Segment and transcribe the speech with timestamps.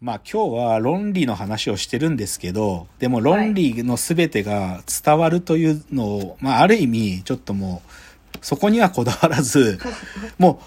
[0.00, 9.80] まあ今日は論理の話をしてるんですけど、でも論理の全てが伝わるというのを、まあある意味ちょっともう、そこにはこだわらず、
[10.38, 10.60] も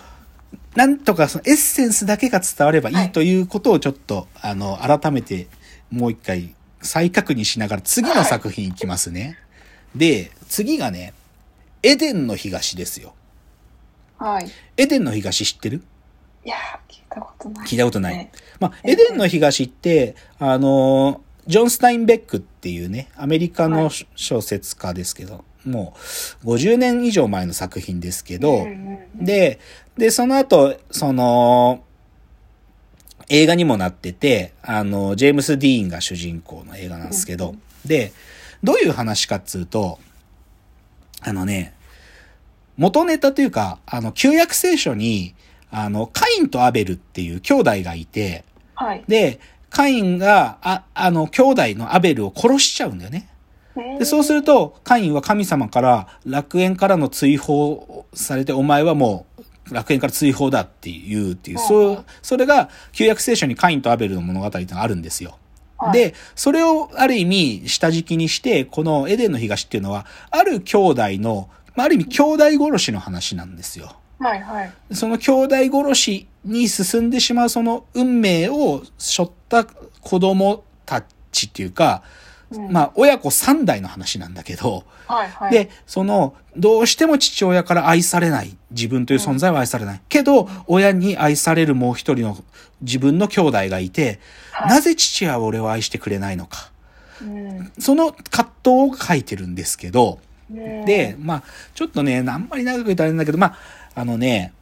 [0.76, 5.48] う、なんとかそのエッセンスだけが伝わればいいということをちょっと、あの、改めて
[5.90, 9.38] もう一回再確認しながら次の作品いきますね。
[9.96, 11.14] で、次がね、
[11.84, 13.14] エデンの東ですよ。
[14.18, 14.50] はい。
[14.76, 15.84] エデンの東知ってる？
[16.44, 18.16] いやー、聞いたことない、聞いたことない。
[18.16, 24.08] ねまあ、エデンの東って、あの、ジョン・スタインベックっていうね、アメリカのはい。
[24.16, 25.94] 小説家ですけど、も
[26.44, 28.66] う50年以上前の作品ですけど、
[29.16, 29.60] で、
[29.98, 31.84] で、その後、その、
[33.30, 38.12] 映画にもなってて、あの、ジェームス・ディーンが主人公の映画なんですけど、で、
[38.64, 40.00] どういう話かっつうと、
[41.22, 41.74] あのね、
[42.78, 45.36] 元ネタというか、あの、旧約聖書に、
[45.72, 48.44] あの、カインとアベルっていう兄弟がいて、
[48.76, 49.04] はい。
[49.08, 49.40] で、
[49.70, 53.30] カインが、あ、あの、兄弟のアベルを殺しちゃうんだよね。
[54.00, 59.26] で、そうすると、カインは神様から楽園からの追放されて、お前はも
[59.70, 65.32] う楽園から追放だって言うっていう、うんそう、それが旧約聖書にカインとアベルの物語ってのがあるんですよ。
[65.32, 65.38] はい
[65.94, 73.96] で、それをある意味下敷きにして、このエデンの東っていうのは、ある兄弟の、まあ、ある意味兄弟殺しの話なんですよ。
[74.22, 74.72] はいはい。
[74.94, 82.04] その兄弟殺しに進んでしまうその運命を背負った子供たちっていうか、
[82.52, 85.52] うんまあ親子三代の話なんだけど、はいはい。
[85.52, 88.58] で、その、どうしても父親から愛されない。
[88.72, 90.02] 自分という存在は愛されない。
[90.10, 92.38] けど、親に愛されるもう一人の
[92.82, 94.20] 自分の兄弟がいて、
[94.52, 96.72] はいなぜ父は俺を愛してくれないのか。
[97.22, 100.20] うんその葛藤を書いてるんですけど、
[100.52, 103.56] うんで、まあ、ちょっとね、あんまり長く言うとあれなんだけど、まあ、
[103.96, 104.54] あのね、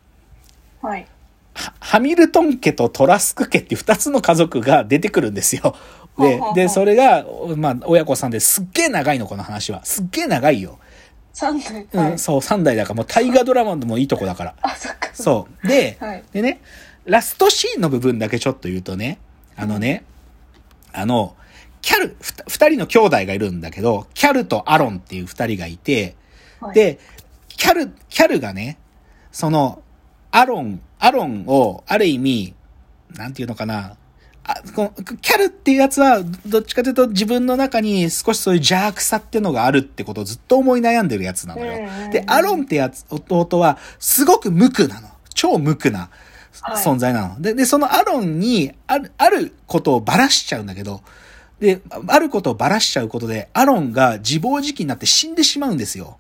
[0.82, 1.08] はい。
[1.54, 5.76] ハハミルトン家とトラスク家っていう二つの家族が出てくるんですよ。
[6.18, 9.84] でで、それが、まあ、親子さんですっげえ長いの、この話は。
[9.86, 10.80] すっげえ長いよ。
[11.34, 11.88] 三代。
[11.92, 12.20] うん、はい。
[12.20, 14.56] そう、三代だから、もう大河ドラマでもいいとこだから。
[14.62, 15.10] あ、そっか。
[15.14, 15.68] そう。
[15.68, 16.62] で、はいでね、
[17.06, 19.20] ラストシーンの部分だけちょっと言うとね、
[19.56, 20.04] あのね、
[20.92, 21.36] あの、
[21.82, 26.16] キャル、二人の兄弟がいるんだけど、キャルとアロンっていう二人がいて、
[26.60, 27.00] はい、で、
[27.48, 28.78] キャル、キャルがね、
[29.32, 29.82] その、
[30.32, 32.54] アロン、アロンを、ある意味、
[33.16, 33.96] なんていうのかな、
[34.44, 42.08] あこのキャルっていうやつは、どっちかというと自分の中に少しそういう邪悪さっていうのがあるってことをずっと思い悩んでるやつなのよ。
[42.08, 45.10] んで、アロンってやつ、弟は、すごく無垢なの。
[45.36, 46.10] 超無垢な
[46.62, 47.42] はい存在なの。
[47.42, 51.02] で、で、そのアロンに、ある、あることをばらしちゃうんだけど、
[51.60, 56.18] で、あることをばらしちゃうことで、アロンが自暴自棄になって死んでしまうんですよ。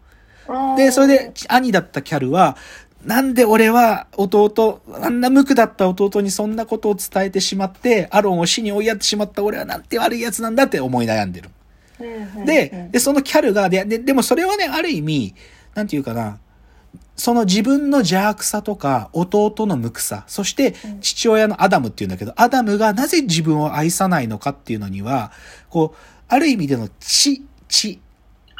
[0.78, 2.58] で、それで、兄だったキャルは、
[3.06, 11.50] なんで俺は弟、あんな無垢だった弟にそんなことを伝えてしまって、アロンを死に追いやってしまった俺はなんて悪い奴なんだって思い悩んでる。
[12.46, 15.36] で、で、そのキャルが、で、ででもそれはね、ある意味、
[15.76, 16.40] なんていうかな、
[17.16, 25.31] その自分の邪悪さとか、弟の無垢さ、そして父親のアダムっていうんだけど、アダムがなぜ自分を愛さないのかっていうのには、
[25.70, 25.98] こう、
[26.30, 28.00] ある意味での血、血、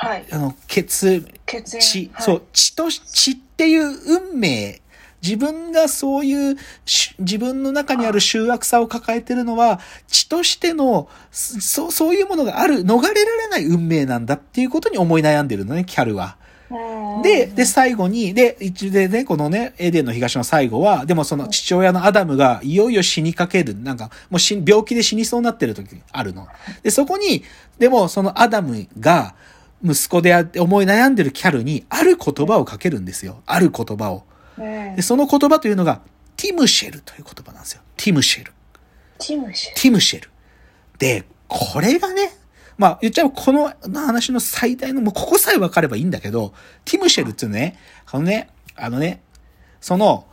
[0.02, 0.26] はい。
[0.32, 4.82] あの、血、血はいそう、血と、血っていう運命、
[5.22, 6.56] 自分がそういう
[6.86, 16.38] し、自分の中にある醜悪さを抱えてるのは、血としての、そそういうものがある、逃れられない運命なんだっていうことに思い悩んでるのね、キャルは。
[16.72, 17.22] うん。
[17.22, 26.48] で、で、最後に、で、一応でね、このね、エデンの東の最後は、でもその父親のアダムがいよいよ死にかける、なんか、もう死ん病気で死にそうになってる時あるの。
[26.84, 27.44] で、そこに、
[27.78, 29.36] でもそのアダムが、
[29.84, 33.41] 息子であって思い悩んでるキャルに、ある言葉をかけるんですよ。
[33.45, 34.23] ある言葉を。
[34.57, 36.01] うんで、その言葉というのが、
[36.36, 37.81] timshel という言葉なんですよ。
[37.97, 40.30] timshel。timshe timshel。
[40.97, 42.31] で、これがね、
[42.78, 46.53] まあ言っちゃうこの話の最大の、もうここさえ分かればいいんだけど、
[46.85, 47.78] ティムシェルっていうのね、
[48.09, 49.22] あのね、あのね、
[49.81, 50.28] その、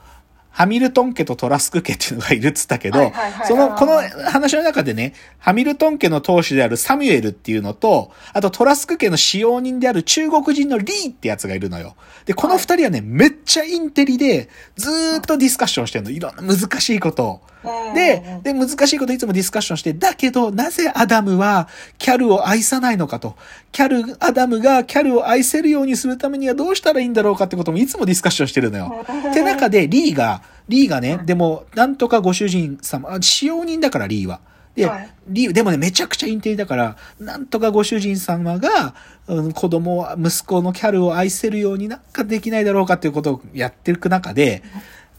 [0.56, 3.12] ハミルトン家とトラスク家っていうのがいるっつったけど
[3.44, 4.00] その、この
[4.30, 11.94] 話の中でね、ハミルトン家の当主であるサミュエルっていうのと、あとトラスク家の使用人である中国人のリーってやつがいるのよ。
[12.24, 16.10] で、この二人はね、めっちゃインテリで、ずーっとディスカッションしてるの。
[16.10, 17.40] いろんな難しいことを。
[17.88, 21.68] うんで、で、難しいこといつもディスカッションして、だけど、なぜアダムは
[21.98, 23.36] キャルを愛さないのかと。
[23.72, 29.04] キャル、アダムがキャルを愛せるようにするためにはどうしたらいいんだろうかってこともいつもディスカッションしてるのよ。
[29.30, 34.40] って中で、リーが、リーがね、でも、なんとかご主人様、あ使用人だから、リーは。
[34.76, 38.94] ではい、リー、でもね、めちゃくちゃインテリだから、なんとかご主人様が、
[39.26, 44.62] うん、子供を、息子のキャルを愛せるようになんかできないだろうかっていうことをやっていく中で、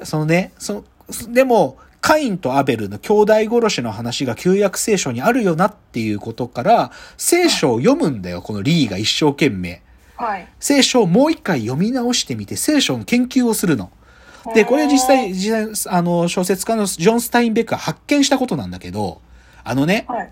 [0.03, 0.85] そのね、そ
[1.27, 9.81] の、でも、カインとアベルの兄弟殺しの話が旧約聖書にあるよなっていうことから、聖書を読むんだよ、このリーが一生懸命。
[10.15, 10.47] はい。
[10.59, 13.91] 聖書をもう一回読み直してみて、聖書の研究をするの。
[14.53, 19.21] で、これは実際、実際、あの、小説家のジョン・スタインベックが発見したことなんだけど、
[19.63, 20.29] あのね、はい。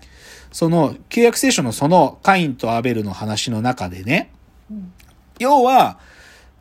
[0.52, 4.30] その、旧約聖書のそのカインとアベルの話の中でね、
[4.70, 4.92] うん
[5.38, 5.98] 要は、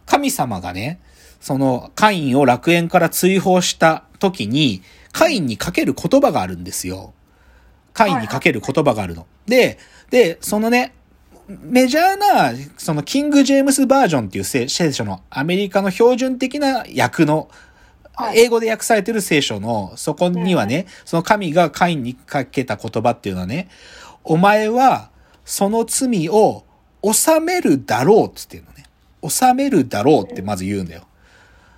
[0.05, 0.99] 神様がね、
[1.39, 4.81] その、カインを楽園から追放した時に、
[5.11, 7.13] カインにかける言葉があるんですよ。
[7.93, 9.25] カインにかける言葉があるの。
[9.45, 9.77] で、
[10.09, 10.93] で、そのね、
[11.47, 17.47] メジャーな、その、キング・ジェームス・バージョンっていう聖聖書のアメリカの標準的な訳の、はい
[18.33, 23.67] 英語で訳されてる聖書の、そこにはね、その神がカインにかけた言葉っていうのはね、
[24.23, 25.09] お前は
[25.43, 26.63] その罪を
[27.03, 28.85] 収めるだろうっつっていうのね。
[29.27, 31.03] 収めるだろうってまず言うんだよ。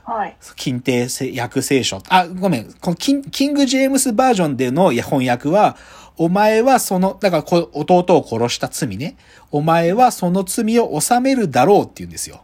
[0.08, 0.38] はい。
[0.56, 2.02] 近定訳聖書。
[2.08, 2.74] あ、ごめん。
[2.80, 5.76] このキンキング・ジェームスバージョンでの翻訳は、
[6.16, 9.18] お前はその、だからこ弟を殺した罪ね。
[9.52, 12.42] お前はその罪を収めるだろうって言うんですよ。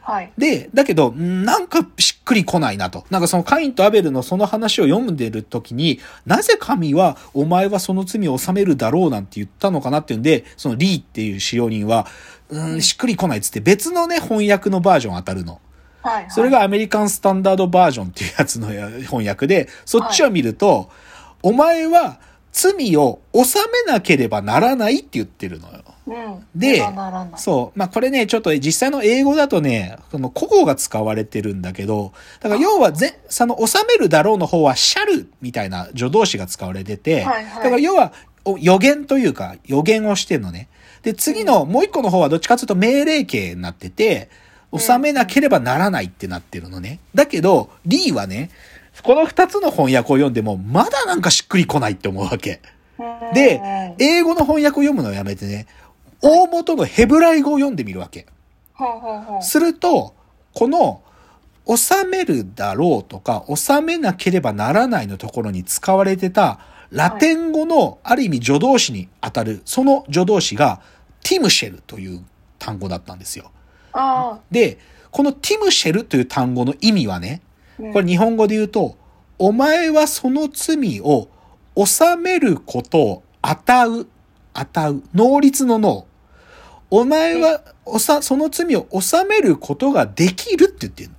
[0.00, 0.32] はい。
[0.38, 3.04] で、だけど、んなんかしっくりこないなと。
[3.10, 12.06] なんかそのカインとアベルのその話を読んでる時に、なぜ神はお前はその罪を収めるだろうなんて言ったのかなっていうんで、そのリーっていう使用人は、
[12.48, 15.60] うん、しっくりこないっつって別のね、翻訳のバージョン当たるの。
[16.06, 16.26] はい。
[16.30, 20.90] それがアメリカンスタンダードバージョンっていうやつのや翻訳で、そっちを見ると、
[21.42, 22.18] お前は
[22.52, 25.82] 罪を収めなければならないって言ってるのよ。
[26.06, 26.46] うん。
[26.54, 26.82] で。
[27.36, 27.78] そう。
[27.78, 38.12] まあ、これね、ちょっと実際の英語だとね、その古語が使われてるんだけど、だから要はぜ、その収めるだろうの方はシャルみたいな助動詞が使われてて、はいはいだから要は
[38.44, 40.68] お予言というか予言をしてんのね。
[41.02, 44.30] で、次のもう一個の方はどっちかというと命令形になってて、
[44.78, 47.00] 収めなければならないってなってるのね。
[47.14, 48.50] だけど、リーはね、
[49.02, 52.60] この二つの翻訳を読んでも、まだなんかしっくりこないって思うわけ。
[53.34, 55.66] で、英語の翻訳を読むのをやめてね、
[56.22, 58.26] 大元のヘブライ語を読んでみるわけ。
[59.42, 60.14] すると、
[60.54, 61.02] この、
[61.68, 70.80] 収めるだろうとか、収めなければならないのところに使われてた、ラテン語のある意味助動詞に当たる、その助動詞が、
[71.22, 72.24] ティムシェルという
[72.58, 73.50] 単語だったんですよ。
[73.98, 74.78] あで、
[75.10, 77.40] このティムシェルという単語の意味はね、
[77.78, 77.82] あ。
[77.92, 78.96] これ日本語で言うと、
[79.38, 81.28] お前はその罪を
[81.76, 84.06] 収めることを与う、
[84.52, 86.06] 与う、能率の能。
[86.90, 91.10] お前は、おさ、その罪を収めることができるって言ってる。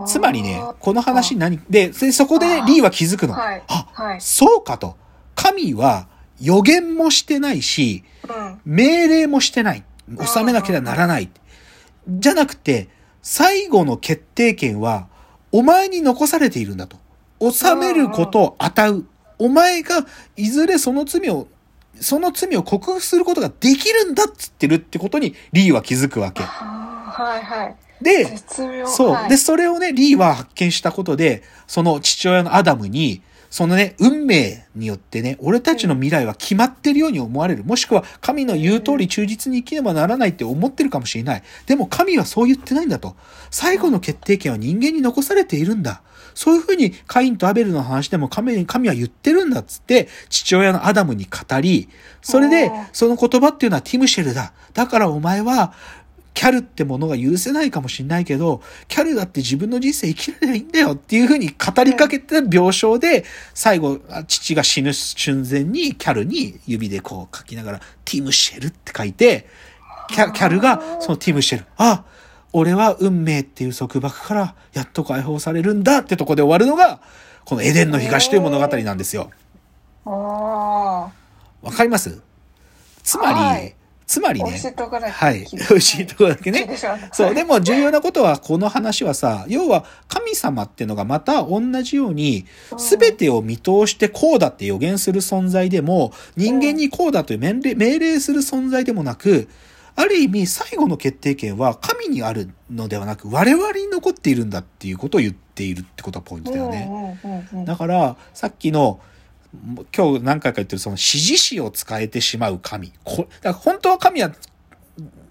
[0.00, 0.06] の。
[0.06, 1.60] つまりねこの話何？
[1.68, 3.34] で、でそこでリーは気づくの。
[3.34, 3.62] はい。
[3.68, 4.20] あ、はい。
[4.20, 4.96] そうかと。
[5.34, 6.08] 神は
[6.40, 8.60] 予言もしてないし、うん。
[8.64, 9.84] 命令もしてない。
[10.26, 11.30] 収めなければならない。
[12.08, 12.88] じゃなくて、
[13.22, 15.08] 最後の決定権は、
[15.52, 16.96] お前に残されているんだと。
[17.40, 19.06] 収めることを与う。
[19.38, 20.06] お前が、
[20.36, 21.48] いずれその罪を、
[22.00, 26.42] その罪を克服することができるんだっつってるってことに、リーは気づくわけ。
[26.42, 27.76] はいはい。
[28.02, 28.36] で。
[28.86, 29.10] そう。
[29.10, 37.64] はいで、それをね、リーは発見したことで、その父親のアダムに、そのね、運命によってね、俺たちの未来は決まってるように思われる。
[37.64, 41.42] もしくは、神の言う通り忠実に生きねばならないって思ってるかもしれない。
[41.66, 43.16] でも神はそう言ってないんだと。
[43.50, 46.02] 最後の決定権は人間に残されているんだ。
[46.34, 51.88] そういうふうにカインとアベルの話でも神に神は言ってるんだっつって、父親のアダムに語り、
[52.22, 54.52] それでその言葉っていうのはティムシェルだ。
[54.74, 55.74] だからお前は、
[56.32, 69.48] キャルってものが許せないかもしれないけど、キャルだって自分の人生生きらればいいんだよっていうふうに語りかけて病床で、最後、あ父が死ぬ瞬前にキャルに指でこう書きながら、ティムシェルって書いて、
[70.08, 72.04] キャキャルがそのティムシェル、あ、
[72.52, 77.00] 俺は運命っていう束縛からやっと解放されるんだってとこで終わるのが、
[77.44, 79.30] このエデンの東という物語なんですよ。
[80.04, 81.10] あ
[81.62, 82.20] わかります？
[83.02, 83.74] つまり。
[84.10, 84.50] つまりね
[85.12, 85.46] はい。
[85.52, 86.76] 美味しいところだけね。
[87.12, 87.32] そう。
[87.32, 92.44] でも重要なことは、この話はさ、要は神様っていうのがまた同じように、
[92.76, 99.48] すべてを見通してこうだって予言する存在でも、人間にこうだという命令命令する存在でもなく、
[99.94, 107.16] ある意味最後の決定権は神にあるのではなく、我々に残っているんだっていうことを言っているってことがポイントだよね。
[107.64, 108.98] だから、さっきの、
[109.96, 112.92] 今日何回か言ってるその指示詞を使えてしまう神。
[113.04, 114.30] こだから本当は神は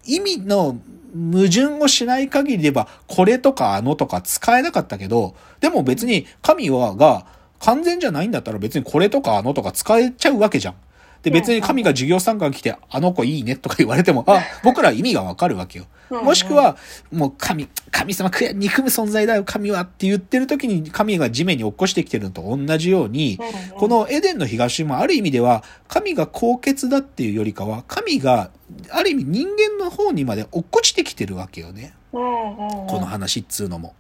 [0.06, 0.78] 意味の
[1.14, 7.26] 矛盾をしない限りでは、これとかあのとか使えなかったけど、でも別に神はが
[7.60, 10.76] 完全じゃないんだったら別にこれとかあのとか使えちゃうわけじゃん。
[11.22, 15.86] で、別に神が授業参観来て、あの子いいねとか言われても、あ、僕ら意味がわかるわけよ。
[16.10, 16.78] もしくは、
[17.12, 23.40] もう神、神様悔や憎む存在だよ、神はって言ってる時に神が地面に落っこしてきてるのと同じように、
[23.76, 28.52] このエデンの東もある意味では、神が高潔だっていうよりかは、神が、
[28.90, 31.94] ある意味人間の方にまで落っこちてきてるわけよね。
[32.12, 33.94] この話っつうのも。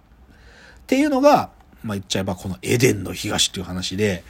[0.79, 1.49] っていうのが、
[1.83, 4.23] まあ、言っちゃえばこのエデンの東っていう話で、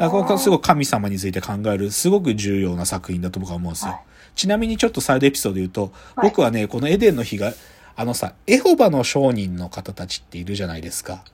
[0.00, 3.92] あこれすごい神様について考えるすごく重要な作品だと僕は思うんですよ。
[3.92, 4.00] はい
[4.34, 5.82] ちなみにちょっとサイドエピソードで言うと、
[6.14, 7.54] はい僕はね、このエデンの東、
[7.96, 11.24] あのさ、エホバの商人の方たちっているじゃないですか。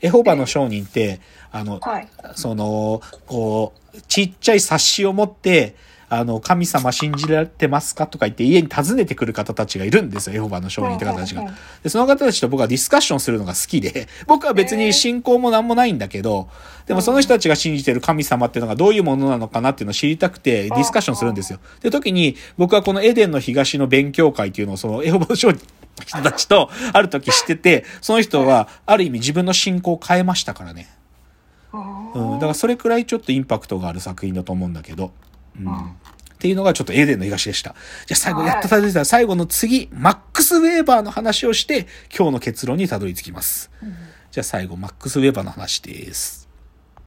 [0.00, 1.20] エホバの商人って、
[1.50, 2.08] あの、はい。
[2.34, 5.74] その、こう、ちっちゃい冊子を持って、
[6.18, 10.36] あの、神様信じられてますかとか言って家に訪ねてくる方たちがいるんですよ。
[10.36, 11.44] エホバの商人って方たちが。
[11.82, 16.48] で、その方たちと僕はディスカッションするのが好きで、 僕は別に信仰もなんもないんだけど、
[16.86, 21.58] でもその人たちが信じてる神様っていうのがどういうものなのかなっていうのを知りたくて、ディスカッションするんですよ。
[21.80, 25.60] で、時に僕はこのエデンの東の勉強会っていうのをそのエホバの商人
[26.02, 30.88] 人たちと ある時知ってて、その人はある意味自分の信仰を変えましたからね。
[31.72, 35.12] うん、だからそれくらいちょっとインパクトがある作品だと思うんだけど。
[35.60, 35.96] うん。
[36.34, 37.74] っていうのがちょっとエデンの東でした。
[38.06, 43.70] じゃあ最後、はいやっとたどり着いた最後の次、マックス・ウェーバーの話をして、今日の結論にたどり着きます。
[44.30, 46.43] じゃあ最後、マックス・ウェーバーの話です。